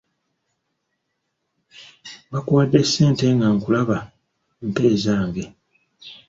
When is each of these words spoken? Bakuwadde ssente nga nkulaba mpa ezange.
Bakuwadde 2.31 2.79
ssente 2.87 3.25
nga 3.35 3.47
nkulaba 3.55 3.97
mpa 4.69 4.83
ezange. 4.93 5.43